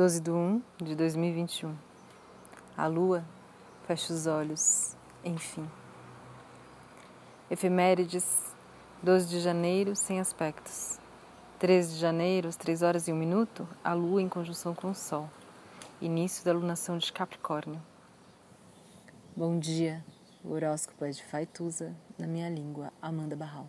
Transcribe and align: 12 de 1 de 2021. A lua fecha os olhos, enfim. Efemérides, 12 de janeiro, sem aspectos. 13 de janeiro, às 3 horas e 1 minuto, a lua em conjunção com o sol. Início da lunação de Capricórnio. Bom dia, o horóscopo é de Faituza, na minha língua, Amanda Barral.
12 0.00 0.22
de 0.22 0.30
1 0.30 0.62
de 0.78 0.94
2021. 0.94 1.76
A 2.74 2.86
lua 2.86 3.22
fecha 3.86 4.14
os 4.14 4.26
olhos, 4.26 4.96
enfim. 5.22 5.68
Efemérides, 7.50 8.24
12 9.02 9.28
de 9.28 9.40
janeiro, 9.40 9.94
sem 9.94 10.18
aspectos. 10.18 10.98
13 11.58 11.92
de 11.92 12.00
janeiro, 12.00 12.48
às 12.48 12.56
3 12.56 12.80
horas 12.80 13.08
e 13.08 13.12
1 13.12 13.14
minuto, 13.14 13.68
a 13.84 13.92
lua 13.92 14.22
em 14.22 14.28
conjunção 14.30 14.74
com 14.74 14.90
o 14.90 14.94
sol. 14.94 15.28
Início 16.00 16.46
da 16.46 16.54
lunação 16.54 16.96
de 16.96 17.12
Capricórnio. 17.12 17.82
Bom 19.36 19.58
dia, 19.58 20.02
o 20.42 20.52
horóscopo 20.52 21.04
é 21.04 21.10
de 21.10 21.22
Faituza, 21.22 21.94
na 22.18 22.26
minha 22.26 22.48
língua, 22.48 22.90
Amanda 23.02 23.36
Barral. 23.36 23.68